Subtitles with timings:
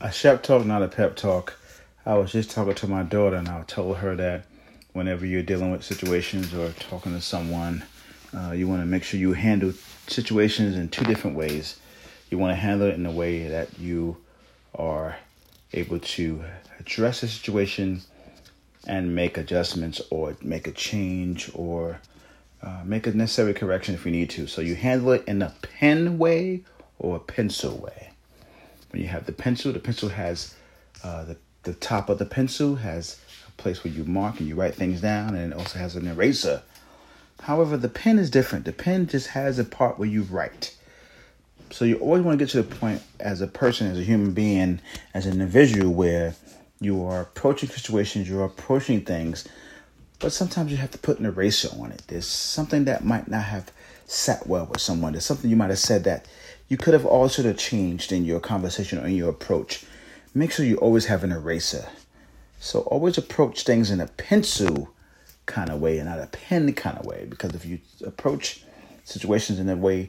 [0.00, 1.58] a shep talk, not a pep talk.
[2.04, 4.44] I was just talking to my daughter, and I told her that
[4.92, 7.84] whenever you're dealing with situations or talking to someone,
[8.36, 9.72] uh, you want to make sure you handle
[10.06, 11.78] situations in two different ways.
[12.30, 14.18] You want to handle it in a way that you
[14.74, 15.16] are
[15.72, 16.44] able to
[16.78, 18.02] address the situation
[18.86, 22.00] and make adjustments or make a change or
[22.62, 24.46] uh, make a necessary correction if you need to.
[24.46, 26.62] So you handle it in a pen way
[26.98, 28.10] or a pencil way.
[28.96, 30.54] When you have the pencil, the pencil has
[31.04, 34.54] uh, the, the top of the pencil has a place where you mark and you
[34.54, 36.62] write things down, and it also has an eraser.
[37.42, 38.64] However, the pen is different.
[38.64, 40.74] The pen just has a part where you write.
[41.70, 44.32] So you always want to get to the point as a person, as a human
[44.32, 44.80] being,
[45.12, 46.34] as an individual, where
[46.80, 49.46] you are approaching situations, you're approaching things,
[50.18, 52.02] but sometimes you have to put an eraser on it.
[52.08, 53.70] There's something that might not have
[54.06, 55.12] sat well with someone.
[55.12, 56.26] There's something you might have said that
[56.68, 59.84] you could have altered or changed in your conversation or in your approach.
[60.34, 61.86] Make sure you always have an eraser.
[62.58, 64.90] So always approach things in a pencil
[65.44, 67.26] kind of way and not a pen kind of way.
[67.28, 68.64] Because if you approach
[69.04, 70.08] situations in a way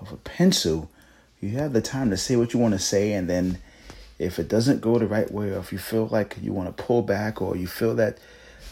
[0.00, 0.90] of a pencil,
[1.40, 3.58] you have the time to say what you want to say and then
[4.18, 6.82] if it doesn't go the right way or if you feel like you want to
[6.82, 8.18] pull back or you feel that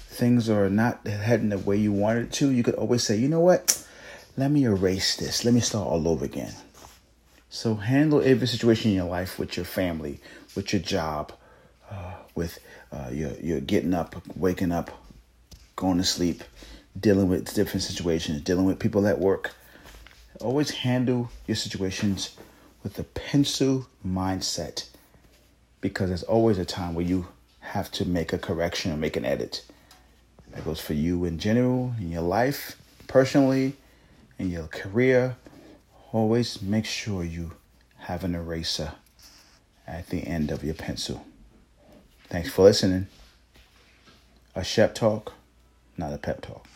[0.09, 3.29] things are not heading the way you want it to, you could always say, you
[3.29, 3.85] know what?
[4.37, 5.45] Let me erase this.
[5.45, 6.53] Let me start all over again.
[7.49, 10.21] So handle every situation in your life with your family,
[10.55, 11.33] with your job,
[11.91, 12.59] uh, with
[12.93, 14.91] uh, your, your getting up, waking up,
[15.75, 16.43] going to sleep,
[16.99, 19.55] dealing with different situations, dealing with people at work.
[20.41, 22.37] Always handle your situations
[22.83, 24.87] with a pencil mindset
[25.81, 27.29] because there's always a time where you
[27.61, 29.65] have to make a correction or make an edit.
[30.57, 32.77] That goes for you in general, in your life,
[33.09, 33.75] personally,
[34.39, 35.37] in your career.
[36.13, 37.53] Always make sure you
[37.99, 38.93] have an eraser
[39.87, 41.27] at the end of your pencil.
[42.31, 43.09] Thanks for listening.
[44.55, 45.35] A Shep Talk,
[45.99, 46.67] not a pep talk.